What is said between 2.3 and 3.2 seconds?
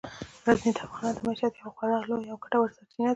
او ګټوره سرچینه ده.